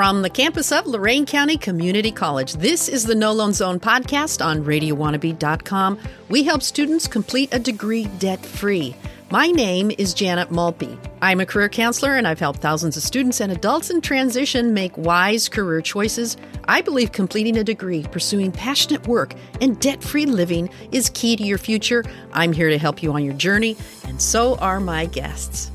From 0.00 0.22
the 0.22 0.30
campus 0.30 0.72
of 0.72 0.86
Lorain 0.86 1.26
County 1.26 1.58
Community 1.58 2.10
College, 2.10 2.54
this 2.54 2.88
is 2.88 3.04
the 3.04 3.14
No 3.14 3.32
Loan 3.32 3.52
Zone 3.52 3.78
podcast 3.78 4.42
on 4.42 4.64
RadioWannabe.com. 4.64 5.98
We 6.30 6.42
help 6.42 6.62
students 6.62 7.06
complete 7.06 7.52
a 7.52 7.58
degree 7.58 8.06
debt 8.18 8.42
free. 8.42 8.96
My 9.30 9.48
name 9.48 9.90
is 9.98 10.14
Janet 10.14 10.50
Maltby. 10.50 10.96
I'm 11.20 11.40
a 11.40 11.44
career 11.44 11.68
counselor 11.68 12.16
and 12.16 12.26
I've 12.26 12.40
helped 12.40 12.60
thousands 12.60 12.96
of 12.96 13.02
students 13.02 13.42
and 13.42 13.52
adults 13.52 13.90
in 13.90 14.00
transition 14.00 14.72
make 14.72 14.96
wise 14.96 15.50
career 15.50 15.82
choices. 15.82 16.38
I 16.64 16.80
believe 16.80 17.12
completing 17.12 17.58
a 17.58 17.62
degree, 17.62 18.04
pursuing 18.04 18.52
passionate 18.52 19.06
work, 19.06 19.34
and 19.60 19.78
debt 19.80 20.02
free 20.02 20.24
living 20.24 20.70
is 20.92 21.10
key 21.10 21.36
to 21.36 21.44
your 21.44 21.58
future. 21.58 22.04
I'm 22.32 22.54
here 22.54 22.70
to 22.70 22.78
help 22.78 23.02
you 23.02 23.12
on 23.12 23.22
your 23.22 23.34
journey, 23.34 23.76
and 24.04 24.22
so 24.22 24.56
are 24.60 24.80
my 24.80 25.04
guests. 25.04 25.70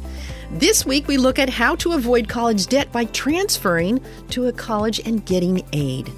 This 0.51 0.85
week, 0.85 1.07
we 1.07 1.17
look 1.17 1.39
at 1.39 1.49
how 1.49 1.75
to 1.77 1.93
avoid 1.93 2.29
college 2.29 2.67
debt 2.67 2.91
by 2.91 3.05
transferring 3.05 3.99
to 4.29 4.47
a 4.47 4.53
college 4.53 4.99
and 5.05 5.25
getting 5.25 5.65
aid. 5.73 6.11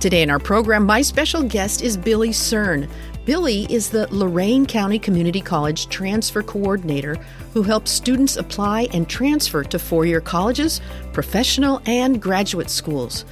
Today 0.00 0.22
in 0.22 0.30
our 0.30 0.38
program, 0.38 0.84
my 0.84 1.02
special 1.02 1.42
guest 1.42 1.82
is 1.82 1.96
Billy 1.96 2.30
Cern. 2.30 2.88
Billy 3.26 3.66
is 3.70 3.90
the 3.90 4.08
Lorain 4.14 4.64
County 4.64 4.98
Community 4.98 5.42
College 5.42 5.88
Transfer 5.88 6.42
Coordinator 6.42 7.16
who 7.52 7.62
helps 7.62 7.90
students 7.90 8.36
apply 8.36 8.88
and 8.94 9.08
transfer 9.08 9.62
to 9.62 9.78
four 9.78 10.06
year 10.06 10.22
colleges, 10.22 10.80
professional, 11.12 11.82
and 11.84 12.20
graduate 12.20 12.70
schools. 12.70 13.26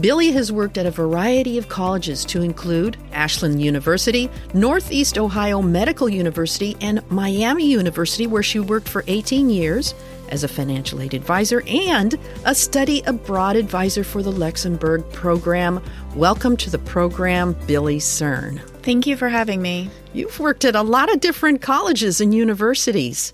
Billy 0.00 0.30
has 0.30 0.52
worked 0.52 0.78
at 0.78 0.86
a 0.86 0.92
variety 0.92 1.58
of 1.58 1.68
colleges 1.68 2.24
to 2.26 2.42
include 2.42 2.96
Ashland 3.12 3.60
University, 3.60 4.30
Northeast 4.54 5.18
Ohio 5.18 5.60
Medical 5.60 6.08
University, 6.08 6.76
and 6.80 7.02
Miami 7.10 7.66
University, 7.66 8.28
where 8.28 8.44
she 8.44 8.60
worked 8.60 8.88
for 8.88 9.04
18 9.08 9.50
years 9.50 9.92
as 10.28 10.44
a 10.44 10.48
financial 10.48 11.00
aid 11.00 11.14
advisor 11.14 11.64
and 11.66 12.16
a 12.46 12.54
study 12.54 13.02
abroad 13.06 13.56
advisor 13.56 14.04
for 14.04 14.22
the 14.22 14.32
Luxembourg 14.32 15.04
program. 15.12 15.82
Welcome 16.14 16.56
to 16.58 16.70
the 16.70 16.78
program, 16.78 17.56
Billy 17.66 17.98
Cern. 17.98 18.71
Thank 18.82 19.06
you 19.06 19.16
for 19.16 19.28
having 19.28 19.62
me. 19.62 19.90
You've 20.12 20.40
worked 20.40 20.64
at 20.64 20.74
a 20.74 20.82
lot 20.82 21.12
of 21.12 21.20
different 21.20 21.62
colleges 21.62 22.20
and 22.20 22.34
universities, 22.34 23.32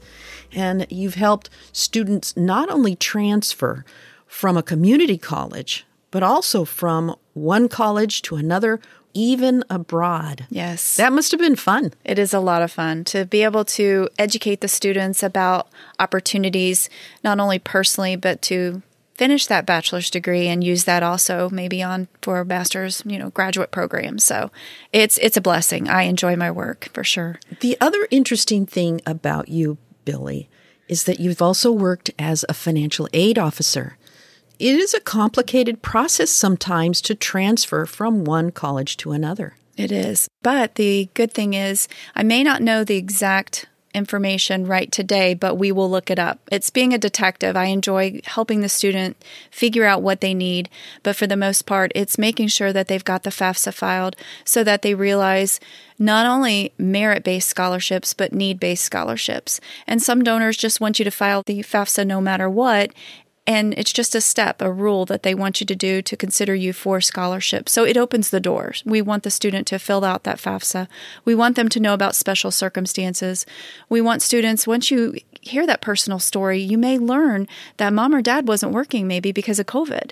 and 0.52 0.86
you've 0.90 1.14
helped 1.14 1.48
students 1.72 2.36
not 2.36 2.68
only 2.68 2.94
transfer 2.94 3.82
from 4.26 4.58
a 4.58 4.62
community 4.62 5.16
college, 5.16 5.86
but 6.10 6.22
also 6.22 6.66
from 6.66 7.16
one 7.32 7.66
college 7.66 8.20
to 8.22 8.36
another, 8.36 8.78
even 9.14 9.64
abroad. 9.70 10.46
Yes. 10.50 10.96
That 10.96 11.14
must 11.14 11.30
have 11.30 11.40
been 11.40 11.56
fun. 11.56 11.94
It 12.04 12.18
is 12.18 12.34
a 12.34 12.40
lot 12.40 12.60
of 12.60 12.70
fun 12.70 13.04
to 13.04 13.24
be 13.24 13.42
able 13.42 13.64
to 13.64 14.10
educate 14.18 14.60
the 14.60 14.68
students 14.68 15.22
about 15.22 15.68
opportunities, 15.98 16.90
not 17.24 17.40
only 17.40 17.58
personally, 17.58 18.16
but 18.16 18.42
to 18.42 18.82
finish 19.18 19.46
that 19.48 19.66
bachelor's 19.66 20.08
degree 20.08 20.46
and 20.46 20.64
use 20.64 20.84
that 20.84 21.02
also 21.02 21.50
maybe 21.50 21.82
on 21.82 22.08
for 22.22 22.40
a 22.40 22.44
master's, 22.44 23.02
you 23.04 23.18
know, 23.18 23.30
graduate 23.30 23.72
program. 23.72 24.18
So 24.18 24.50
it's 24.92 25.18
it's 25.18 25.36
a 25.36 25.42
blessing. 25.42 25.88
I 25.88 26.02
enjoy 26.02 26.36
my 26.36 26.50
work 26.50 26.88
for 26.94 27.04
sure. 27.04 27.40
The 27.60 27.76
other 27.80 28.06
interesting 28.10 28.64
thing 28.64 29.00
about 29.04 29.48
you, 29.48 29.76
Billy, 30.04 30.48
is 30.86 31.04
that 31.04 31.20
you've 31.20 31.42
also 31.42 31.70
worked 31.70 32.10
as 32.18 32.44
a 32.48 32.54
financial 32.54 33.08
aid 33.12 33.38
officer. 33.38 33.98
It 34.58 34.76
is 34.76 34.94
a 34.94 35.00
complicated 35.00 35.82
process 35.82 36.30
sometimes 36.30 37.00
to 37.02 37.14
transfer 37.14 37.86
from 37.86 38.24
one 38.24 38.50
college 38.50 38.96
to 38.98 39.12
another. 39.12 39.56
It 39.76 39.92
is. 39.92 40.28
But 40.42 40.74
the 40.74 41.08
good 41.14 41.32
thing 41.32 41.54
is, 41.54 41.86
I 42.16 42.24
may 42.24 42.42
not 42.42 42.62
know 42.62 42.82
the 42.82 42.96
exact 42.96 43.66
information 43.94 44.66
right 44.66 44.90
today, 44.92 45.34
but 45.34 45.56
we 45.56 45.72
will 45.72 45.90
look 45.90 46.10
it 46.10 46.18
up. 46.18 46.38
It's 46.50 46.70
being 46.70 46.92
a 46.92 46.98
detective. 46.98 47.56
I 47.56 47.66
enjoy 47.66 48.20
helping 48.24 48.60
the 48.60 48.68
student 48.68 49.16
figure 49.50 49.84
out 49.84 50.02
what 50.02 50.20
they 50.20 50.34
need, 50.34 50.68
but 51.02 51.16
for 51.16 51.26
the 51.26 51.36
most 51.36 51.66
part, 51.66 51.92
it's 51.94 52.18
making 52.18 52.48
sure 52.48 52.72
that 52.72 52.88
they've 52.88 53.04
got 53.04 53.22
the 53.22 53.30
FAFSA 53.30 53.74
filed 53.74 54.16
so 54.44 54.62
that 54.64 54.82
they 54.82 54.94
realize 54.94 55.58
not 55.98 56.26
only 56.26 56.72
merit 56.78 57.24
based 57.24 57.48
scholarships, 57.48 58.14
but 58.14 58.32
need 58.32 58.60
based 58.60 58.84
scholarships. 58.84 59.60
And 59.86 60.02
some 60.02 60.22
donors 60.22 60.56
just 60.56 60.80
want 60.80 60.98
you 60.98 61.04
to 61.04 61.10
file 61.10 61.42
the 61.42 61.60
FAFSA 61.60 62.06
no 62.06 62.20
matter 62.20 62.48
what. 62.48 62.92
And 63.48 63.72
it's 63.78 63.94
just 63.94 64.14
a 64.14 64.20
step, 64.20 64.60
a 64.60 64.70
rule 64.70 65.06
that 65.06 65.22
they 65.22 65.34
want 65.34 65.58
you 65.58 65.66
to 65.68 65.74
do 65.74 66.02
to 66.02 66.16
consider 66.18 66.54
you 66.54 66.74
for 66.74 67.00
scholarship. 67.00 67.66
So 67.66 67.82
it 67.82 67.96
opens 67.96 68.28
the 68.28 68.40
doors. 68.40 68.82
We 68.84 69.00
want 69.00 69.22
the 69.22 69.30
student 69.30 69.66
to 69.68 69.78
fill 69.78 70.04
out 70.04 70.24
that 70.24 70.36
FAFSA. 70.36 70.86
We 71.24 71.34
want 71.34 71.56
them 71.56 71.70
to 71.70 71.80
know 71.80 71.94
about 71.94 72.14
special 72.14 72.50
circumstances. 72.50 73.46
We 73.88 74.02
want 74.02 74.20
students, 74.20 74.66
once 74.66 74.90
you 74.90 75.16
hear 75.40 75.66
that 75.66 75.80
personal 75.80 76.18
story, 76.18 76.60
you 76.60 76.76
may 76.76 76.98
learn 76.98 77.48
that 77.78 77.94
mom 77.94 78.14
or 78.14 78.20
dad 78.20 78.46
wasn't 78.46 78.72
working 78.72 79.08
maybe 79.08 79.32
because 79.32 79.58
of 79.58 79.64
COVID. 79.64 80.10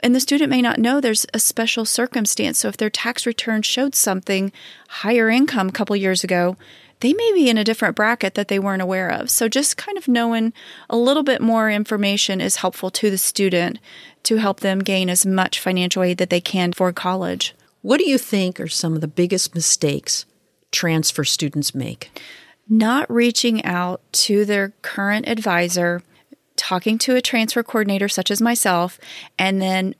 And 0.00 0.14
the 0.14 0.20
student 0.20 0.48
may 0.48 0.62
not 0.62 0.78
know 0.78 1.00
there's 1.00 1.26
a 1.34 1.40
special 1.40 1.84
circumstance. 1.84 2.60
So 2.60 2.68
if 2.68 2.76
their 2.76 2.88
tax 2.88 3.26
return 3.26 3.62
showed 3.62 3.96
something 3.96 4.52
higher 4.88 5.28
income 5.28 5.68
a 5.68 5.72
couple 5.72 5.96
years 5.96 6.22
ago, 6.22 6.56
they 7.00 7.12
may 7.12 7.32
be 7.34 7.48
in 7.48 7.58
a 7.58 7.64
different 7.64 7.96
bracket 7.96 8.34
that 8.34 8.48
they 8.48 8.58
weren't 8.58 8.82
aware 8.82 9.10
of. 9.10 9.30
So 9.30 9.48
just 9.48 9.76
kind 9.76 9.98
of 9.98 10.08
knowing 10.08 10.52
a 10.88 10.96
little 10.96 11.22
bit 11.22 11.40
more 11.40 11.70
information 11.70 12.40
is 12.40 12.56
helpful 12.56 12.90
to 12.92 13.10
the 13.10 13.18
student 13.18 13.78
to 14.24 14.36
help 14.36 14.60
them 14.60 14.80
gain 14.80 15.08
as 15.08 15.24
much 15.24 15.58
financial 15.58 16.02
aid 16.02 16.18
that 16.18 16.30
they 16.30 16.40
can 16.40 16.72
for 16.72 16.92
college. 16.92 17.54
What 17.82 17.98
do 17.98 18.08
you 18.08 18.18
think 18.18 18.60
are 18.60 18.68
some 18.68 18.94
of 18.94 19.00
the 19.00 19.08
biggest 19.08 19.54
mistakes 19.54 20.26
transfer 20.70 21.24
students 21.24 21.74
make? 21.74 22.10
Not 22.68 23.10
reaching 23.10 23.64
out 23.64 24.02
to 24.12 24.44
their 24.44 24.74
current 24.82 25.26
advisor, 25.26 26.02
talking 26.56 26.98
to 26.98 27.16
a 27.16 27.22
transfer 27.22 27.62
coordinator 27.62 28.08
such 28.08 28.30
as 28.30 28.42
myself, 28.42 29.00
and 29.38 29.60
then 29.62 29.94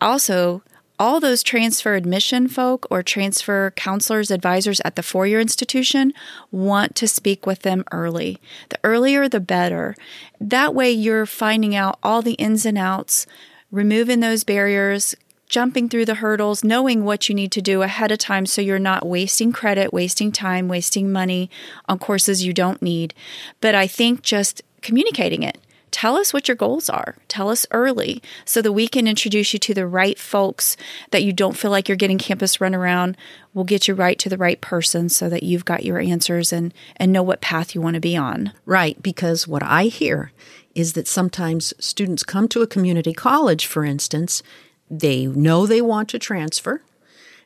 also 0.00 0.62
all 1.04 1.20
those 1.20 1.42
transfer 1.42 1.96
admission 1.96 2.48
folk 2.48 2.86
or 2.90 3.02
transfer 3.02 3.70
counselors, 3.76 4.30
advisors 4.30 4.80
at 4.86 4.96
the 4.96 5.02
four 5.02 5.26
year 5.26 5.38
institution 5.38 6.14
want 6.50 6.94
to 6.94 7.06
speak 7.06 7.44
with 7.44 7.60
them 7.60 7.84
early. 7.92 8.40
The 8.70 8.78
earlier, 8.82 9.28
the 9.28 9.38
better. 9.38 9.94
That 10.40 10.74
way, 10.74 10.90
you're 10.90 11.26
finding 11.26 11.76
out 11.76 11.98
all 12.02 12.22
the 12.22 12.32
ins 12.32 12.64
and 12.64 12.78
outs, 12.78 13.26
removing 13.70 14.20
those 14.20 14.44
barriers, 14.44 15.14
jumping 15.46 15.90
through 15.90 16.06
the 16.06 16.14
hurdles, 16.14 16.64
knowing 16.64 17.04
what 17.04 17.28
you 17.28 17.34
need 17.34 17.52
to 17.52 17.60
do 17.60 17.82
ahead 17.82 18.10
of 18.10 18.16
time 18.16 18.46
so 18.46 18.62
you're 18.62 18.78
not 18.78 19.04
wasting 19.04 19.52
credit, 19.52 19.92
wasting 19.92 20.32
time, 20.32 20.68
wasting 20.68 21.12
money 21.12 21.50
on 21.86 21.98
courses 21.98 22.46
you 22.46 22.54
don't 22.54 22.80
need. 22.80 23.12
But 23.60 23.74
I 23.74 23.86
think 23.86 24.22
just 24.22 24.62
communicating 24.80 25.42
it 25.42 25.58
tell 25.94 26.16
us 26.16 26.32
what 26.32 26.48
your 26.48 26.56
goals 26.56 26.90
are. 26.90 27.14
Tell 27.28 27.48
us 27.48 27.66
early 27.70 28.20
so 28.44 28.60
that 28.60 28.72
we 28.72 28.88
can 28.88 29.06
introduce 29.06 29.52
you 29.52 29.60
to 29.60 29.72
the 29.72 29.86
right 29.86 30.18
folks 30.18 30.76
that 31.12 31.22
you 31.22 31.32
don't 31.32 31.56
feel 31.56 31.70
like 31.70 31.88
you're 31.88 31.96
getting 31.96 32.18
campus 32.18 32.60
run 32.60 32.74
around. 32.74 33.16
We'll 33.54 33.64
get 33.64 33.86
you 33.86 33.94
right 33.94 34.18
to 34.18 34.28
the 34.28 34.36
right 34.36 34.60
person 34.60 35.08
so 35.08 35.28
that 35.28 35.44
you've 35.44 35.64
got 35.64 35.84
your 35.84 36.00
answers 36.00 36.52
and, 36.52 36.74
and 36.96 37.12
know 37.12 37.22
what 37.22 37.40
path 37.40 37.76
you 37.76 37.80
want 37.80 37.94
to 37.94 38.00
be 38.00 38.16
on. 38.16 38.52
Right, 38.66 39.00
because 39.00 39.46
what 39.46 39.62
I 39.62 39.84
hear 39.84 40.32
is 40.74 40.94
that 40.94 41.06
sometimes 41.06 41.72
students 41.78 42.24
come 42.24 42.48
to 42.48 42.62
a 42.62 42.66
community 42.66 43.12
college, 43.12 43.64
for 43.64 43.84
instance, 43.84 44.42
they 44.90 45.26
know 45.26 45.64
they 45.64 45.80
want 45.80 46.08
to 46.08 46.18
transfer, 46.18 46.82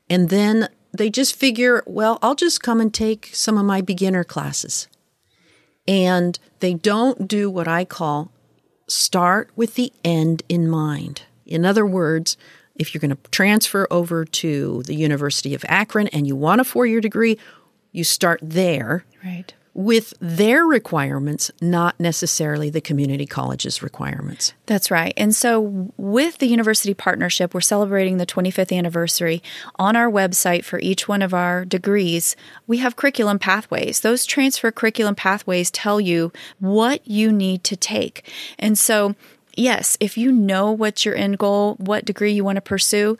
and 0.08 0.30
then 0.30 0.70
they 0.90 1.10
just 1.10 1.36
figure, 1.36 1.82
well, 1.86 2.18
I'll 2.22 2.34
just 2.34 2.62
come 2.62 2.80
and 2.80 2.94
take 2.94 3.28
some 3.34 3.58
of 3.58 3.66
my 3.66 3.82
beginner 3.82 4.24
classes. 4.24 4.88
And 5.86 6.38
they 6.60 6.72
don't 6.72 7.28
do 7.28 7.50
what 7.50 7.68
I 7.68 7.84
call 7.84 8.30
start 8.88 9.50
with 9.56 9.74
the 9.74 9.92
end 10.04 10.42
in 10.48 10.68
mind. 10.68 11.22
In 11.46 11.64
other 11.64 11.86
words, 11.86 12.36
if 12.74 12.94
you're 12.94 13.00
going 13.00 13.10
to 13.10 13.30
transfer 13.30 13.86
over 13.90 14.24
to 14.24 14.82
the 14.84 14.94
University 14.94 15.54
of 15.54 15.64
Akron 15.68 16.08
and 16.08 16.26
you 16.26 16.36
want 16.36 16.60
a 16.60 16.64
four 16.64 16.86
year 16.86 17.00
degree, 17.00 17.38
you 17.92 18.04
start 18.04 18.40
there. 18.42 19.04
Right. 19.24 19.52
With 19.78 20.12
their 20.18 20.64
requirements, 20.64 21.52
not 21.60 22.00
necessarily 22.00 22.68
the 22.68 22.80
community 22.80 23.26
college's 23.26 23.80
requirements. 23.80 24.52
That's 24.66 24.90
right. 24.90 25.14
And 25.16 25.32
so, 25.32 25.92
with 25.96 26.38
the 26.38 26.48
university 26.48 26.94
partnership, 26.94 27.54
we're 27.54 27.60
celebrating 27.60 28.16
the 28.16 28.26
25th 28.26 28.76
anniversary. 28.76 29.40
On 29.76 29.94
our 29.94 30.10
website 30.10 30.64
for 30.64 30.80
each 30.80 31.06
one 31.06 31.22
of 31.22 31.32
our 31.32 31.64
degrees, 31.64 32.34
we 32.66 32.78
have 32.78 32.96
curriculum 32.96 33.38
pathways. 33.38 34.00
Those 34.00 34.26
transfer 34.26 34.72
curriculum 34.72 35.14
pathways 35.14 35.70
tell 35.70 36.00
you 36.00 36.32
what 36.58 37.06
you 37.06 37.30
need 37.30 37.62
to 37.62 37.76
take. 37.76 38.28
And 38.58 38.76
so, 38.76 39.14
yes, 39.56 39.96
if 40.00 40.18
you 40.18 40.32
know 40.32 40.72
what 40.72 41.04
your 41.04 41.14
end 41.14 41.38
goal, 41.38 41.76
what 41.76 42.04
degree 42.04 42.32
you 42.32 42.42
want 42.42 42.56
to 42.56 42.62
pursue, 42.62 43.16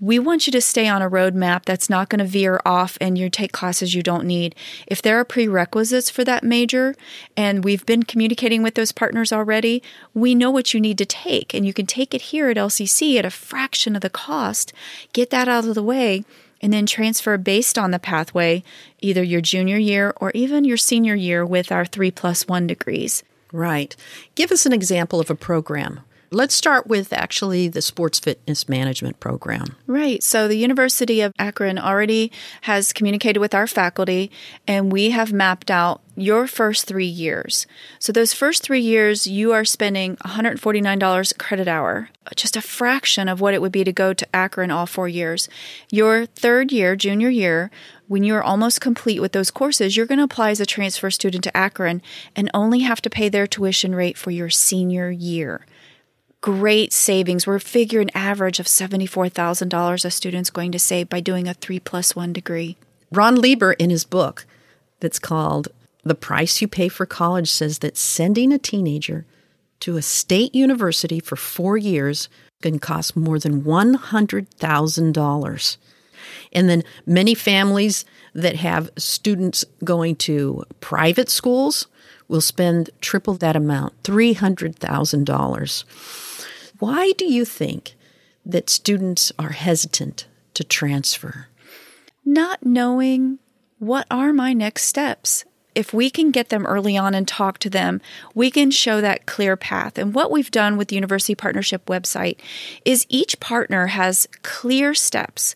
we 0.00 0.18
want 0.18 0.46
you 0.46 0.50
to 0.50 0.60
stay 0.62 0.88
on 0.88 1.02
a 1.02 1.10
roadmap 1.10 1.66
that's 1.66 1.90
not 1.90 2.08
going 2.08 2.20
to 2.20 2.24
veer 2.24 2.60
off 2.64 2.96
and 3.02 3.18
you 3.18 3.28
take 3.28 3.52
classes 3.52 3.94
you 3.94 4.02
don't 4.02 4.24
need. 4.24 4.54
If 4.86 5.02
there 5.02 5.18
are 5.20 5.24
prerequisites 5.24 6.08
for 6.08 6.24
that 6.24 6.42
major 6.42 6.94
and 7.36 7.62
we've 7.62 7.84
been 7.84 8.04
communicating 8.04 8.62
with 8.62 8.74
those 8.74 8.92
partners 8.92 9.30
already, 9.30 9.82
we 10.14 10.34
know 10.34 10.50
what 10.50 10.72
you 10.72 10.80
need 10.80 10.96
to 10.98 11.04
take 11.04 11.52
and 11.52 11.66
you 11.66 11.74
can 11.74 11.84
take 11.84 12.14
it 12.14 12.22
here 12.22 12.48
at 12.48 12.56
LCC 12.56 13.18
at 13.18 13.26
a 13.26 13.30
fraction 13.30 13.94
of 13.94 14.00
the 14.00 14.08
cost. 14.08 14.72
Get 15.12 15.28
that 15.30 15.48
out 15.48 15.66
of 15.66 15.74
the 15.74 15.82
way 15.82 16.24
and 16.62 16.72
then 16.72 16.86
transfer 16.86 17.36
based 17.36 17.78
on 17.78 17.90
the 17.90 17.98
pathway, 17.98 18.62
either 19.00 19.22
your 19.22 19.40
junior 19.42 19.76
year 19.76 20.14
or 20.16 20.30
even 20.32 20.64
your 20.64 20.76
senior 20.78 21.14
year 21.14 21.44
with 21.44 21.70
our 21.70 21.84
three 21.84 22.10
plus 22.10 22.48
one 22.48 22.66
degrees. 22.66 23.22
Right. 23.52 23.94
Give 24.34 24.50
us 24.50 24.64
an 24.64 24.72
example 24.72 25.20
of 25.20 25.30
a 25.30 25.34
program 25.34 26.00
Let's 26.32 26.54
start 26.54 26.86
with 26.86 27.12
actually 27.12 27.66
the 27.66 27.82
sports 27.82 28.20
fitness 28.20 28.68
management 28.68 29.18
program. 29.18 29.74
Right. 29.88 30.22
So 30.22 30.46
the 30.46 30.54
University 30.54 31.20
of 31.22 31.32
Akron 31.40 31.76
already 31.76 32.30
has 32.60 32.92
communicated 32.92 33.40
with 33.40 33.52
our 33.52 33.66
faculty, 33.66 34.30
and 34.64 34.92
we 34.92 35.10
have 35.10 35.32
mapped 35.32 35.72
out 35.72 36.02
your 36.14 36.46
first 36.46 36.86
three 36.86 37.04
years. 37.04 37.66
So 37.98 38.12
those 38.12 38.32
first 38.32 38.62
three 38.62 38.80
years, 38.80 39.26
you 39.26 39.50
are 39.52 39.64
spending 39.64 40.14
$149 40.18 41.36
credit 41.36 41.66
hour, 41.66 42.10
just 42.36 42.56
a 42.56 42.62
fraction 42.62 43.28
of 43.28 43.40
what 43.40 43.54
it 43.54 43.60
would 43.60 43.72
be 43.72 43.82
to 43.82 43.92
go 43.92 44.14
to 44.14 44.36
Akron 44.36 44.70
all 44.70 44.86
four 44.86 45.08
years. 45.08 45.48
Your 45.90 46.26
third 46.26 46.70
year, 46.70 46.94
junior 46.94 47.28
year, 47.28 47.72
when 48.06 48.22
you're 48.22 48.42
almost 48.42 48.80
complete 48.80 49.18
with 49.18 49.32
those 49.32 49.50
courses, 49.50 49.96
you're 49.96 50.06
going 50.06 50.18
to 50.18 50.24
apply 50.24 50.50
as 50.50 50.60
a 50.60 50.66
transfer 50.66 51.10
student 51.10 51.42
to 51.42 51.56
Akron 51.56 52.02
and 52.36 52.48
only 52.54 52.80
have 52.80 53.02
to 53.02 53.10
pay 53.10 53.28
their 53.28 53.48
tuition 53.48 53.96
rate 53.96 54.16
for 54.16 54.30
your 54.30 54.50
senior 54.50 55.10
year 55.10 55.66
great 56.40 56.92
savings. 56.92 57.44
We're 57.46 57.58
figuring 57.58 58.10
average 58.14 58.60
of 58.60 58.66
$74,000 58.66 60.04
a 60.04 60.10
student's 60.10 60.50
going 60.50 60.72
to 60.72 60.78
save 60.78 61.08
by 61.08 61.20
doing 61.20 61.48
a 61.48 61.54
three 61.54 61.80
plus 61.80 62.16
one 62.16 62.32
degree. 62.32 62.76
Ron 63.12 63.36
Lieber, 63.36 63.74
in 63.74 63.90
his 63.90 64.04
book 64.04 64.46
that's 65.00 65.18
called 65.18 65.68
The 66.04 66.14
Price 66.14 66.62
You 66.62 66.68
Pay 66.68 66.88
for 66.88 67.06
College, 67.06 67.50
says 67.50 67.80
that 67.80 67.96
sending 67.96 68.52
a 68.52 68.58
teenager 68.58 69.26
to 69.80 69.96
a 69.96 70.02
state 70.02 70.54
university 70.54 71.18
for 71.20 71.36
four 71.36 71.76
years 71.76 72.28
can 72.62 72.78
cost 72.78 73.16
more 73.16 73.38
than 73.38 73.62
$100,000. 73.62 75.76
And 76.52 76.68
then 76.68 76.84
many 77.06 77.34
families 77.34 78.04
that 78.34 78.56
have 78.56 78.90
students 78.96 79.64
going 79.82 80.16
to 80.16 80.64
private 80.80 81.30
schools 81.30 81.86
will 82.28 82.40
spend 82.40 82.90
triple 83.00 83.34
that 83.34 83.56
amount, 83.56 84.00
$300,000. 84.04 86.29
Why 86.80 87.12
do 87.18 87.26
you 87.26 87.44
think 87.44 87.94
that 88.44 88.70
students 88.70 89.32
are 89.38 89.50
hesitant 89.50 90.26
to 90.54 90.64
transfer? 90.64 91.48
Not 92.24 92.64
knowing 92.64 93.38
what 93.78 94.06
are 94.10 94.32
my 94.32 94.54
next 94.54 94.84
steps. 94.84 95.44
If 95.74 95.92
we 95.92 96.08
can 96.08 96.30
get 96.30 96.48
them 96.48 96.64
early 96.64 96.96
on 96.96 97.14
and 97.14 97.28
talk 97.28 97.58
to 97.58 97.70
them, 97.70 98.00
we 98.34 98.50
can 98.50 98.70
show 98.70 99.02
that 99.02 99.26
clear 99.26 99.58
path. 99.58 99.98
And 99.98 100.14
what 100.14 100.30
we've 100.30 100.50
done 100.50 100.78
with 100.78 100.88
the 100.88 100.94
University 100.94 101.34
Partnership 101.34 101.84
website 101.84 102.38
is 102.86 103.04
each 103.10 103.38
partner 103.40 103.88
has 103.88 104.26
clear 104.42 104.94
steps 104.94 105.54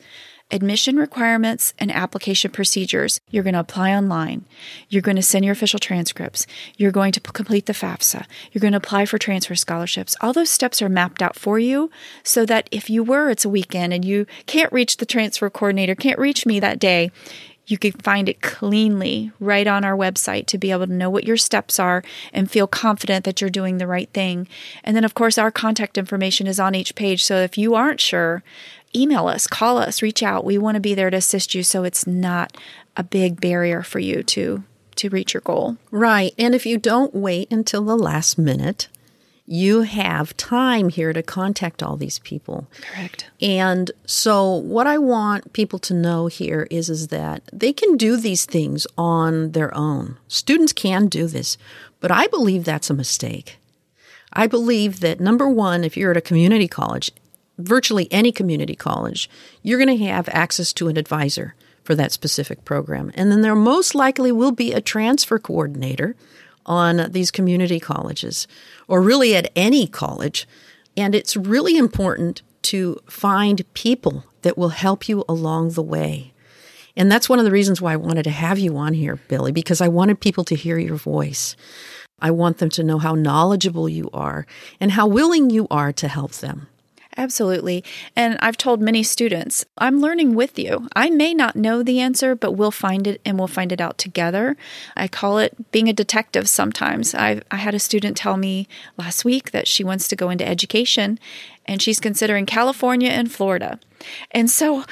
admission 0.50 0.96
requirements 0.96 1.74
and 1.78 1.90
application 1.90 2.50
procedures. 2.50 3.20
You're 3.30 3.42
going 3.42 3.54
to 3.54 3.60
apply 3.60 3.92
online. 3.92 4.44
You're 4.88 5.02
going 5.02 5.16
to 5.16 5.22
send 5.22 5.44
your 5.44 5.52
official 5.52 5.78
transcripts. 5.78 6.46
You're 6.76 6.92
going 6.92 7.12
to 7.12 7.20
complete 7.20 7.66
the 7.66 7.72
FAFSA. 7.72 8.26
You're 8.52 8.60
going 8.60 8.72
to 8.72 8.78
apply 8.78 9.06
for 9.06 9.18
transfer 9.18 9.54
scholarships. 9.54 10.16
All 10.20 10.32
those 10.32 10.50
steps 10.50 10.80
are 10.82 10.88
mapped 10.88 11.22
out 11.22 11.36
for 11.36 11.58
you 11.58 11.90
so 12.22 12.46
that 12.46 12.68
if 12.70 12.88
you 12.88 13.02
were, 13.02 13.30
it's 13.30 13.44
a 13.44 13.48
weekend 13.48 13.92
and 13.92 14.04
you 14.04 14.26
can't 14.46 14.72
reach 14.72 14.98
the 14.98 15.06
transfer 15.06 15.50
coordinator, 15.50 15.94
can't 15.94 16.18
reach 16.18 16.46
me 16.46 16.60
that 16.60 16.78
day, 16.78 17.10
you 17.66 17.78
can 17.78 17.92
find 17.92 18.28
it 18.28 18.42
cleanly 18.42 19.32
right 19.40 19.66
on 19.66 19.84
our 19.84 19.96
website 19.96 20.46
to 20.46 20.58
be 20.58 20.70
able 20.70 20.86
to 20.86 20.92
know 20.92 21.10
what 21.10 21.24
your 21.24 21.36
steps 21.36 21.78
are 21.78 22.02
and 22.32 22.50
feel 22.50 22.66
confident 22.66 23.24
that 23.24 23.40
you're 23.40 23.50
doing 23.50 23.78
the 23.78 23.86
right 23.86 24.10
thing. 24.12 24.46
And 24.82 24.94
then, 24.96 25.04
of 25.04 25.14
course, 25.14 25.38
our 25.38 25.50
contact 25.50 25.96
information 25.96 26.46
is 26.46 26.60
on 26.60 26.74
each 26.74 26.94
page. 26.94 27.24
So 27.24 27.36
if 27.36 27.56
you 27.56 27.74
aren't 27.74 28.00
sure, 28.00 28.42
email 28.94 29.28
us, 29.28 29.46
call 29.46 29.78
us, 29.78 30.02
reach 30.02 30.22
out. 30.22 30.44
We 30.44 30.58
want 30.58 30.76
to 30.76 30.80
be 30.80 30.94
there 30.94 31.10
to 31.10 31.16
assist 31.16 31.54
you 31.54 31.62
so 31.62 31.84
it's 31.84 32.06
not 32.06 32.56
a 32.96 33.02
big 33.02 33.40
barrier 33.40 33.82
for 33.82 33.98
you 33.98 34.22
to 34.22 34.64
to 34.96 35.08
reach 35.08 35.34
your 35.34 35.40
goal. 35.40 35.76
Right. 35.90 36.32
And 36.38 36.54
if 36.54 36.64
you 36.64 36.78
don't 36.78 37.12
wait 37.14 37.50
until 37.50 37.82
the 37.82 37.96
last 37.96 38.38
minute, 38.38 38.86
you 39.46 39.82
have 39.82 40.36
time 40.36 40.88
here 40.88 41.12
to 41.12 41.22
contact 41.22 41.82
all 41.82 41.96
these 41.96 42.18
people. 42.20 42.66
Correct. 42.80 43.30
And 43.42 43.90
so 44.06 44.54
what 44.54 44.86
I 44.86 44.98
want 44.98 45.52
people 45.52 45.78
to 45.80 45.94
know 45.94 46.28
here 46.28 46.66
is 46.70 46.88
is 46.88 47.08
that 47.08 47.42
they 47.52 47.72
can 47.72 47.96
do 47.96 48.16
these 48.16 48.46
things 48.46 48.86
on 48.96 49.52
their 49.52 49.74
own. 49.76 50.16
Students 50.28 50.72
can 50.72 51.08
do 51.08 51.26
this, 51.26 51.58
but 52.00 52.10
I 52.10 52.26
believe 52.28 52.64
that's 52.64 52.90
a 52.90 52.94
mistake. 52.94 53.58
I 54.32 54.46
believe 54.46 55.00
that 55.00 55.20
number 55.20 55.48
1 55.48 55.84
if 55.84 55.96
you're 55.96 56.10
at 56.10 56.16
a 56.16 56.22
community 56.22 56.66
college 56.68 57.12
virtually 57.58 58.08
any 58.10 58.32
community 58.32 58.74
college, 58.74 59.30
you're 59.62 59.78
going 59.78 59.98
to 59.98 60.04
have 60.04 60.28
access 60.30 60.72
to 60.74 60.88
an 60.88 60.96
advisor 60.96 61.54
for 61.82 61.94
that 61.94 62.12
specific 62.12 62.64
program. 62.64 63.12
And 63.14 63.30
then 63.30 63.42
there 63.42 63.54
most 63.54 63.94
likely 63.94 64.32
will 64.32 64.52
be 64.52 64.72
a 64.72 64.80
transfer 64.80 65.38
coordinator 65.38 66.16
on 66.66 67.10
these 67.10 67.30
community 67.30 67.80
colleges, 67.80 68.46
or 68.88 69.00
really 69.00 69.34
at 69.34 69.50
any 69.54 69.86
college. 69.86 70.46
And 70.96 71.14
it's 71.14 71.36
really 71.36 71.76
important 71.76 72.42
to 72.62 72.98
find 73.06 73.72
people 73.74 74.24
that 74.42 74.56
will 74.56 74.70
help 74.70 75.08
you 75.08 75.24
along 75.28 75.70
the 75.70 75.82
way. 75.82 76.32
And 76.96 77.10
that's 77.10 77.28
one 77.28 77.38
of 77.38 77.44
the 77.44 77.50
reasons 77.50 77.80
why 77.80 77.92
I 77.92 77.96
wanted 77.96 78.22
to 78.24 78.30
have 78.30 78.58
you 78.58 78.76
on 78.76 78.94
here, 78.94 79.16
Billy, 79.28 79.52
because 79.52 79.80
I 79.80 79.88
wanted 79.88 80.20
people 80.20 80.44
to 80.44 80.54
hear 80.54 80.78
your 80.78 80.96
voice. 80.96 81.56
I 82.20 82.30
want 82.30 82.58
them 82.58 82.70
to 82.70 82.84
know 82.84 82.98
how 82.98 83.14
knowledgeable 83.14 83.88
you 83.88 84.08
are 84.12 84.46
and 84.80 84.92
how 84.92 85.06
willing 85.06 85.50
you 85.50 85.66
are 85.70 85.92
to 85.92 86.08
help 86.08 86.32
them. 86.32 86.68
Absolutely. 87.16 87.84
And 88.16 88.36
I've 88.40 88.56
told 88.56 88.80
many 88.80 89.02
students, 89.02 89.64
I'm 89.78 90.00
learning 90.00 90.34
with 90.34 90.58
you. 90.58 90.88
I 90.96 91.10
may 91.10 91.32
not 91.32 91.54
know 91.54 91.82
the 91.82 92.00
answer, 92.00 92.34
but 92.34 92.52
we'll 92.52 92.72
find 92.72 93.06
it 93.06 93.20
and 93.24 93.38
we'll 93.38 93.46
find 93.46 93.70
it 93.70 93.80
out 93.80 93.98
together. 93.98 94.56
I 94.96 95.06
call 95.06 95.38
it 95.38 95.70
being 95.70 95.88
a 95.88 95.92
detective 95.92 96.48
sometimes. 96.48 97.14
I, 97.14 97.42
I 97.50 97.56
had 97.56 97.74
a 97.74 97.78
student 97.78 98.16
tell 98.16 98.36
me 98.36 98.66
last 98.96 99.24
week 99.24 99.52
that 99.52 99.68
she 99.68 99.84
wants 99.84 100.08
to 100.08 100.16
go 100.16 100.28
into 100.30 100.46
education 100.46 101.20
and 101.66 101.80
she's 101.80 102.00
considering 102.00 102.46
California 102.46 103.10
and 103.10 103.30
Florida. 103.30 103.78
And 104.32 104.50
so, 104.50 104.84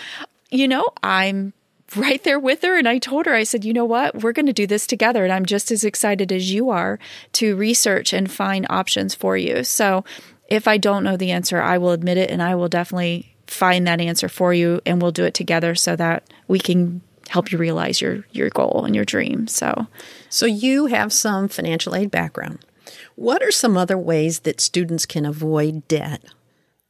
you 0.51 0.69
know, 0.69 0.91
I'm 1.03 1.53
right 1.97 2.23
there 2.25 2.39
with 2.39 2.63
her. 2.63 2.79
And 2.79 2.89
I 2.89 2.99
told 2.99 3.27
her, 3.27 3.35
I 3.35 3.43
said, 3.43 3.65
you 3.65 3.73
know 3.73 3.85
what? 3.85 4.23
We're 4.23 4.33
going 4.33 4.47
to 4.47 4.53
do 4.53 4.67
this 4.67 4.87
together. 4.87 5.25
And 5.25 5.33
I'm 5.33 5.45
just 5.45 5.71
as 5.71 5.85
excited 5.85 6.33
as 6.33 6.53
you 6.53 6.71
are 6.71 6.99
to 7.33 7.57
research 7.57 8.13
and 8.13 8.31
find 8.31 8.67
options 8.71 9.15
for 9.15 9.37
you. 9.37 9.65
So 9.65 10.05
if 10.53 10.69
I 10.69 10.77
don't 10.77 11.03
know 11.03 11.17
the 11.17 11.31
answer, 11.31 11.63
I 11.63 11.79
will 11.79 11.93
admit 11.93 12.19
it 12.19 12.31
and 12.31 12.43
I 12.43 12.55
will 12.57 12.69
definitely 12.69 13.35
find 13.47 13.87
that 13.87 14.03
answer 14.03 14.29
for 14.29 14.53
you 14.53 14.83
and 14.85 15.01
we'll 15.01 15.11
do 15.11 15.25
it 15.25 15.33
together 15.33 15.75
so 15.75 15.97
that 15.97 16.31
we 16.47 16.59
can 16.59 17.01
help 17.29 17.51
you 17.51 17.57
realize 17.57 18.03
your 18.03 18.27
your 18.33 18.51
goal 18.51 18.85
and 18.85 18.95
your 18.95 19.07
dream. 19.07 19.49
So 19.49 19.87
So 20.29 20.45
you 20.45 20.87
have 20.87 21.11
some 21.11 21.49
financial 21.49 21.97
aid 21.97 22.11
background. 22.11 22.59
What 23.17 23.43
are 23.43 23.51
some 23.51 23.79
other 23.79 23.97
ways 23.97 24.41
that 24.41 24.61
students 24.61 25.07
can 25.07 25.25
avoid 25.25 25.89
debt? 25.89 26.23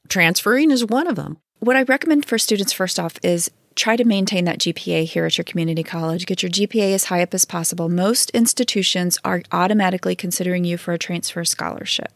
Transferring 0.09 0.73
is 0.73 0.85
one 0.85 1.07
of 1.07 1.15
them. 1.15 1.39
What 1.61 1.77
I 1.77 1.83
recommend 1.83 2.27
for 2.27 2.39
students 2.39 2.73
first 2.73 2.99
off 2.99 3.17
is 3.23 3.49
try 3.77 3.95
to 3.95 4.05
maintain 4.05 4.45
that 4.47 4.59
GPA 4.59 5.05
here 5.05 5.25
at 5.25 5.39
your 5.39 5.45
community 5.45 5.85
college. 5.85 6.27
Get 6.27 6.43
your 6.43 6.51
GPA 6.51 6.95
as 6.95 7.05
high 7.05 7.23
up 7.23 7.33
as 7.33 7.45
possible. 7.45 7.89
Most 7.89 8.31
institutions 8.31 9.21
are 9.25 9.43
automatically 9.53 10.17
considering 10.17 10.65
you 10.65 10.77
for 10.77 10.93
a 10.93 10.99
transfer 10.99 11.45
scholarship. 11.45 12.13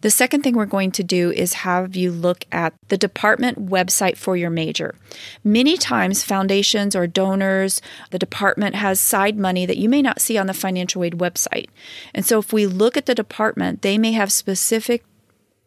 The 0.00 0.10
second 0.10 0.42
thing 0.42 0.54
we're 0.54 0.66
going 0.66 0.92
to 0.92 1.02
do 1.02 1.32
is 1.32 1.54
have 1.54 1.96
you 1.96 2.12
look 2.12 2.44
at 2.52 2.72
the 2.88 2.96
department 2.96 3.68
website 3.68 4.16
for 4.16 4.36
your 4.36 4.50
major. 4.50 4.94
Many 5.42 5.76
times, 5.76 6.22
foundations 6.22 6.94
or 6.94 7.08
donors, 7.08 7.82
the 8.10 8.18
department 8.18 8.76
has 8.76 9.00
side 9.00 9.36
money 9.36 9.66
that 9.66 9.76
you 9.76 9.88
may 9.88 10.00
not 10.00 10.20
see 10.20 10.38
on 10.38 10.46
the 10.46 10.54
financial 10.54 11.02
aid 11.02 11.14
website. 11.14 11.68
And 12.14 12.24
so, 12.24 12.38
if 12.38 12.52
we 12.52 12.66
look 12.66 12.96
at 12.96 13.06
the 13.06 13.14
department, 13.14 13.82
they 13.82 13.98
may 13.98 14.12
have 14.12 14.30
specific 14.30 15.04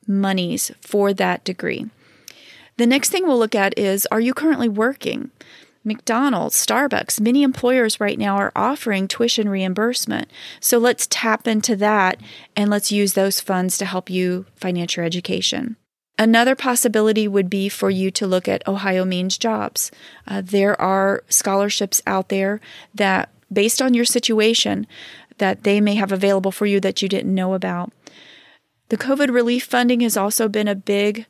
monies 0.08 0.72
for 0.80 1.14
that 1.14 1.44
degree. 1.44 1.90
The 2.78 2.88
next 2.88 3.10
thing 3.10 3.28
we'll 3.28 3.38
look 3.38 3.56
at 3.56 3.78
is 3.78 4.08
Are 4.12 4.22
you 4.22 4.34
currently 4.34 4.70
working? 4.70 5.32
McDonald's, 5.84 6.64
Starbucks, 6.64 7.20
many 7.20 7.44
employers 7.44 8.00
right 8.00 8.20
now 8.20 8.36
are 8.36 8.52
offering 8.56 9.08
tuition 9.08 9.50
reimbursement. 9.50 10.30
So 10.60 10.78
let's 10.78 11.08
tap 11.10 11.48
into 11.48 11.76
that 11.78 12.20
and 12.56 12.70
let's 12.70 12.92
use 12.92 13.14
those 13.14 13.40
funds 13.40 13.78
to 13.80 13.86
help 13.86 14.10
you 14.10 14.46
finance 14.56 14.96
your 14.96 15.06
education. 15.06 15.78
Another 16.20 16.56
possibility 16.56 17.28
would 17.28 17.50
be 17.50 17.68
for 17.68 17.90
you 17.90 18.12
to 18.12 18.28
look 18.28 18.48
at 18.48 18.68
Ohio 18.68 19.06
Means 19.06 19.40
Jobs. 19.40 19.90
Uh, 20.28 20.42
there 20.46 20.80
are 20.80 21.24
scholarships 21.30 22.02
out 22.06 22.30
there 22.30 22.62
that, 22.94 23.30
based 23.52 23.82
on 23.82 23.96
your 23.96 24.06
situation, 24.06 24.86
that 25.40 25.64
they 25.64 25.82
may 25.82 25.96
have 25.96 26.12
available 26.12 26.52
for 26.52 26.68
you 26.68 26.80
that 26.80 27.02
you 27.02 27.10
didn't 27.10 27.34
know 27.34 27.56
about. 27.56 27.92
The 28.90 28.98
COVID 28.98 29.34
relief 29.34 29.64
funding 29.64 30.02
has 30.02 30.16
also 30.16 30.48
been 30.48 30.68
a 30.68 30.76
big 30.76 31.26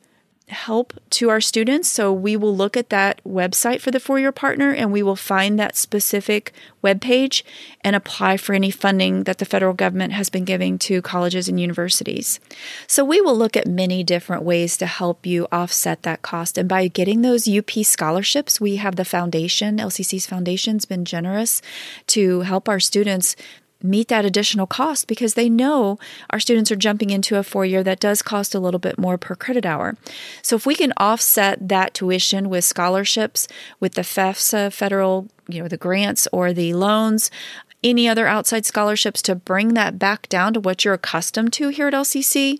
help 0.52 0.92
to 1.10 1.28
our 1.28 1.40
students. 1.40 1.90
So 1.90 2.12
we 2.12 2.36
will 2.36 2.54
look 2.54 2.76
at 2.76 2.90
that 2.90 3.20
website 3.24 3.80
for 3.80 3.90
the 3.90 4.00
four 4.00 4.18
year 4.18 4.32
partner 4.32 4.72
and 4.72 4.92
we 4.92 5.02
will 5.02 5.16
find 5.16 5.58
that 5.58 5.76
specific 5.76 6.52
web 6.80 7.00
page 7.00 7.44
and 7.82 7.96
apply 7.96 8.36
for 8.36 8.54
any 8.54 8.70
funding 8.70 9.24
that 9.24 9.38
the 9.38 9.44
federal 9.44 9.74
government 9.74 10.12
has 10.12 10.28
been 10.28 10.44
giving 10.44 10.78
to 10.78 11.02
colleges 11.02 11.48
and 11.48 11.60
universities. 11.60 12.40
So 12.86 13.04
we 13.04 13.20
will 13.20 13.36
look 13.36 13.56
at 13.56 13.66
many 13.66 14.02
different 14.02 14.42
ways 14.42 14.76
to 14.78 14.86
help 14.86 15.26
you 15.26 15.46
offset 15.52 16.02
that 16.02 16.22
cost. 16.22 16.58
And 16.58 16.68
by 16.68 16.88
getting 16.88 17.22
those 17.22 17.48
UP 17.48 17.70
scholarships, 17.82 18.60
we 18.60 18.76
have 18.76 18.96
the 18.96 19.04
foundation, 19.04 19.78
LCC's 19.78 20.26
foundation's 20.26 20.84
been 20.84 21.04
generous 21.04 21.62
to 22.08 22.40
help 22.40 22.68
our 22.68 22.80
students 22.80 23.36
meet 23.84 24.08
that 24.08 24.24
additional 24.24 24.66
cost 24.66 25.06
because 25.06 25.34
they 25.34 25.48
know 25.48 25.98
our 26.30 26.40
students 26.40 26.70
are 26.70 26.76
jumping 26.76 27.10
into 27.10 27.36
a 27.36 27.42
four 27.42 27.64
year 27.64 27.82
that 27.82 28.00
does 28.00 28.22
cost 28.22 28.54
a 28.54 28.60
little 28.60 28.80
bit 28.80 28.98
more 28.98 29.18
per 29.18 29.34
credit 29.34 29.66
hour. 29.66 29.96
So 30.42 30.56
if 30.56 30.66
we 30.66 30.74
can 30.74 30.92
offset 30.96 31.68
that 31.68 31.94
tuition 31.94 32.48
with 32.48 32.64
scholarships, 32.64 33.48
with 33.80 33.94
the 33.94 34.02
FAFSA 34.02 34.72
federal, 34.72 35.28
you 35.48 35.62
know, 35.62 35.68
the 35.68 35.76
grants 35.76 36.28
or 36.32 36.52
the 36.52 36.74
loans, 36.74 37.30
any 37.82 38.08
other 38.08 38.26
outside 38.26 38.64
scholarships 38.64 39.22
to 39.22 39.34
bring 39.34 39.74
that 39.74 39.98
back 39.98 40.28
down 40.28 40.54
to 40.54 40.60
what 40.60 40.84
you're 40.84 40.94
accustomed 40.94 41.52
to 41.54 41.68
here 41.68 41.88
at 41.88 41.94
LCC, 41.94 42.58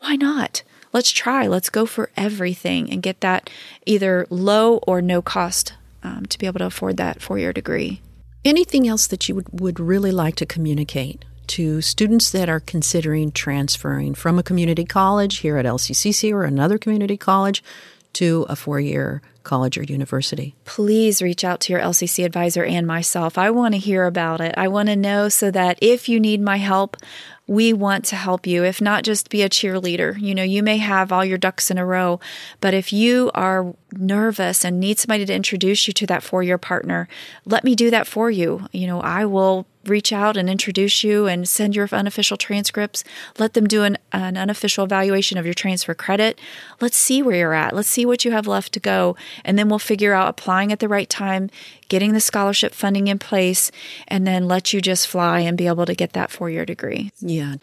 why 0.00 0.16
not? 0.16 0.62
Let's 0.92 1.10
try. 1.10 1.46
Let's 1.46 1.70
go 1.70 1.86
for 1.86 2.10
everything 2.16 2.90
and 2.90 3.02
get 3.02 3.20
that 3.20 3.50
either 3.86 4.26
low 4.30 4.76
or 4.86 5.02
no 5.02 5.22
cost 5.22 5.74
um, 6.02 6.26
to 6.26 6.38
be 6.38 6.46
able 6.46 6.58
to 6.58 6.66
afford 6.66 6.96
that 6.98 7.20
four 7.20 7.38
year 7.38 7.52
degree. 7.52 8.00
Anything 8.44 8.86
else 8.86 9.06
that 9.06 9.26
you 9.26 9.36
would, 9.36 9.60
would 9.60 9.80
really 9.80 10.12
like 10.12 10.36
to 10.36 10.44
communicate 10.44 11.24
to 11.46 11.80
students 11.80 12.30
that 12.30 12.48
are 12.50 12.60
considering 12.60 13.32
transferring 13.32 14.14
from 14.14 14.38
a 14.38 14.42
community 14.42 14.84
college 14.84 15.38
here 15.38 15.56
at 15.56 15.64
LCCC 15.64 16.30
or 16.30 16.44
another 16.44 16.76
community 16.76 17.16
college 17.16 17.64
to 18.12 18.44
a 18.50 18.54
four 18.54 18.80
year 18.80 19.22
college 19.44 19.78
or 19.78 19.82
university? 19.82 20.54
Please 20.66 21.22
reach 21.22 21.42
out 21.42 21.60
to 21.60 21.72
your 21.72 21.80
LCC 21.80 22.22
advisor 22.22 22.64
and 22.64 22.86
myself. 22.86 23.38
I 23.38 23.50
want 23.50 23.74
to 23.74 23.78
hear 23.78 24.04
about 24.04 24.42
it. 24.42 24.54
I 24.58 24.68
want 24.68 24.90
to 24.90 24.96
know 24.96 25.30
so 25.30 25.50
that 25.50 25.78
if 25.80 26.08
you 26.08 26.20
need 26.20 26.42
my 26.42 26.58
help, 26.58 26.98
we 27.46 27.72
want 27.72 28.04
to 28.06 28.16
help 28.16 28.46
you, 28.46 28.64
if 28.64 28.80
not 28.80 29.04
just 29.04 29.28
be 29.28 29.42
a 29.42 29.48
cheerleader. 29.48 30.18
You 30.20 30.34
know, 30.34 30.42
you 30.42 30.62
may 30.62 30.78
have 30.78 31.12
all 31.12 31.24
your 31.24 31.38
ducks 31.38 31.70
in 31.70 31.78
a 31.78 31.84
row, 31.84 32.20
but 32.60 32.74
if 32.74 32.92
you 32.92 33.30
are 33.34 33.74
nervous 33.92 34.64
and 34.64 34.80
need 34.80 34.98
somebody 34.98 35.26
to 35.26 35.34
introduce 35.34 35.86
you 35.86 35.92
to 35.94 36.06
that 36.06 36.22
four 36.22 36.42
year 36.42 36.58
partner, 36.58 37.08
let 37.44 37.64
me 37.64 37.74
do 37.74 37.90
that 37.90 38.06
for 38.06 38.30
you. 38.30 38.66
You 38.72 38.86
know, 38.86 39.00
I 39.00 39.26
will 39.26 39.66
reach 39.88 40.12
out 40.12 40.36
and 40.36 40.48
introduce 40.48 41.04
you 41.04 41.26
and 41.26 41.48
send 41.48 41.76
your 41.76 41.88
unofficial 41.92 42.36
transcripts. 42.36 43.04
Let 43.38 43.54
them 43.54 43.66
do 43.66 43.82
an, 43.82 43.98
an 44.12 44.36
unofficial 44.36 44.84
evaluation 44.84 45.38
of 45.38 45.44
your 45.44 45.54
transfer 45.54 45.94
credit. 45.94 46.40
Let's 46.80 46.96
see 46.96 47.22
where 47.22 47.36
you're 47.36 47.54
at. 47.54 47.74
Let's 47.74 47.88
see 47.88 48.06
what 48.06 48.24
you 48.24 48.32
have 48.32 48.46
left 48.46 48.72
to 48.72 48.80
go. 48.80 49.16
And 49.44 49.58
then 49.58 49.68
we'll 49.68 49.78
figure 49.78 50.12
out 50.12 50.28
applying 50.28 50.72
at 50.72 50.80
the 50.80 50.88
right 50.88 51.08
time, 51.08 51.50
getting 51.88 52.12
the 52.12 52.20
scholarship 52.20 52.74
funding 52.74 53.08
in 53.08 53.18
place, 53.18 53.70
and 54.08 54.26
then 54.26 54.48
let 54.48 54.72
you 54.72 54.80
just 54.80 55.06
fly 55.06 55.40
and 55.40 55.56
be 55.56 55.66
able 55.66 55.86
to 55.86 55.94
get 55.94 56.12
that 56.12 56.30
four 56.30 56.50
year 56.50 56.64
degree. 56.64 57.12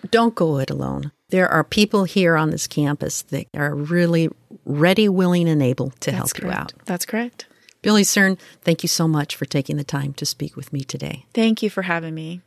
Don't 0.09 0.35
go 0.35 0.57
it 0.59 0.69
alone. 0.69 1.11
There 1.29 1.47
are 1.47 1.63
people 1.63 2.03
here 2.03 2.35
on 2.35 2.49
this 2.49 2.67
campus 2.67 3.21
that 3.23 3.47
are 3.55 3.73
really 3.73 4.29
ready, 4.65 5.07
willing, 5.07 5.47
and 5.47 5.61
able 5.63 5.91
to 6.01 6.11
That's 6.11 6.17
help 6.17 6.33
correct. 6.33 6.43
you 6.43 6.51
out. 6.51 6.73
That's 6.85 7.05
correct. 7.05 7.45
Billy 7.81 8.03
Cern, 8.03 8.37
thank 8.61 8.83
you 8.83 8.89
so 8.89 9.07
much 9.07 9.35
for 9.35 9.45
taking 9.45 9.77
the 9.77 9.83
time 9.83 10.13
to 10.13 10.25
speak 10.25 10.55
with 10.55 10.71
me 10.71 10.81
today. 10.81 11.25
Thank 11.33 11.63
you 11.63 11.69
for 11.69 11.81
having 11.83 12.13
me. 12.13 12.41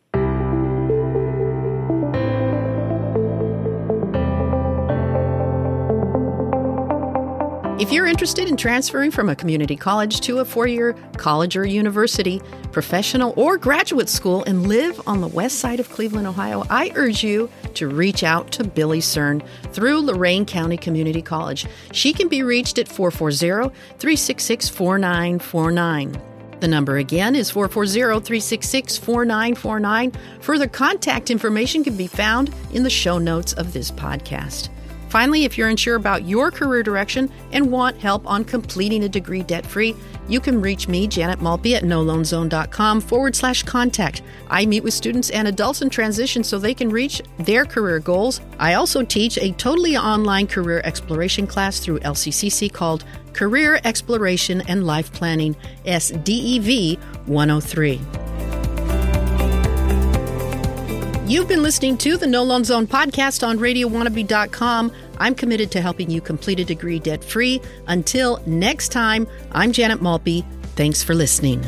If 7.85 7.93
you're 7.93 8.07
interested 8.07 8.49
in 8.49 8.57
transferring 8.57 9.11
from 9.11 9.29
a 9.29 9.37
community 9.37 9.77
college 9.77 10.23
to 10.23 10.39
a 10.39 10.45
four 10.47 10.67
year 10.67 10.95
college 11.19 11.55
or 11.55 11.67
university, 11.67 12.41
professional 12.73 13.35
or 13.37 13.59
graduate 13.59 14.09
school, 14.09 14.43
and 14.45 14.67
live 14.67 15.07
on 15.07 15.21
the 15.21 15.29
west 15.29 15.59
side 15.59 15.81
of 15.81 15.91
Cleveland, 15.91 16.27
Ohio, 16.27 16.65
I 16.71 16.93
urge 16.95 17.23
you 17.23 17.51
to 17.75 17.89
reach 17.89 18.25
out 18.25 18.51
to 18.53 18.65
Billy 18.65 19.01
Cern 19.01 19.47
through 19.75 20.01
Lorain 20.01 20.47
County 20.47 20.79
Community 20.79 21.21
College. 21.21 21.67
She 21.93 22.15
can 22.15 22.29
be 22.29 22.43
reached 22.43 22.79
at 22.79 22.89
440 22.89 23.69
366 23.99 24.67
4949. 24.71 26.23
The 26.61 26.69
number 26.69 26.97
again 26.97 27.37
is 27.37 27.51
440 27.51 28.25
366 28.25 28.97
4949. 28.97 30.13
Further 30.41 30.69
contact 30.69 31.31
information 31.31 31.85
can 31.85 31.99
be 31.99 32.07
found 32.07 32.51
in 32.73 32.83
the 32.83 32.89
show 32.89 33.19
notes 33.19 33.53
of 33.53 33.75
this 33.75 33.91
podcast. 33.91 34.71
Finally, 35.15 35.45
if 35.45 35.57
you're 35.57 35.69
unsure 35.69 35.95
about 35.95 36.25
your 36.25 36.51
career 36.51 36.83
direction 36.83 37.31
and 37.53 37.71
want 37.71 37.97
help 37.99 38.27
on 38.27 38.43
completing 38.43 39.05
a 39.05 39.09
degree 39.09 39.45
debt 39.45 39.65
free, 39.65 39.95
you 40.27 40.41
can 40.41 40.61
reach 40.61 40.89
me, 40.89 41.07
Janet 41.07 41.41
Maltby, 41.41 41.77
at 41.77 41.85
noloanzone.com 41.85 43.01
forward 43.01 43.37
slash 43.37 43.63
contact. 43.63 44.23
I 44.51 44.67
meet 44.67 44.83
with 44.83 44.93
students 44.93 45.31
and 45.31 45.47
adults 45.47 45.83
in 45.83 45.89
transition 45.89 46.43
so 46.43 46.59
they 46.59 46.75
can 46.75 46.89
reach 46.89 47.23
their 47.39 47.65
career 47.65 48.01
goals. 48.01 48.41
I 48.59 48.75
also 48.75 49.05
teach 49.05 49.39
a 49.39 49.53
totally 49.53 49.97
online 49.97 50.49
career 50.49 50.81
exploration 50.83 51.47
class 51.47 51.79
through 51.79 52.01
LCCC 52.01 52.73
called 52.73 53.05
Career 53.35 53.79
Exploration 53.85 54.63
and 54.63 54.85
Life 54.85 55.13
Planning, 55.13 55.55
SDEV 55.85 56.99
103. 57.27 58.01
You've 61.27 61.49
been 61.49 61.63
listening 61.63 61.97
to 61.99 62.19
the 62.19 62.27
No 62.27 62.43
Loan 62.43 62.65
Zone 62.65 62.87
podcast 62.87 63.49
on 63.49 63.59
RadioWannabe.com. 63.59 64.93
I'm 65.19 65.35
committed 65.35 65.71
to 65.73 65.81
helping 65.81 66.11
you 66.11 66.21
complete 66.21 66.61
a 66.61 66.65
degree 66.65 66.99
debt 66.99 67.25
free. 67.25 67.61
Until 67.87 68.41
next 68.47 68.89
time, 68.91 69.27
I'm 69.53 69.73
Janet 69.73 70.03
Maltby. 70.03 70.45
Thanks 70.77 71.03
for 71.03 71.15
listening. 71.15 71.65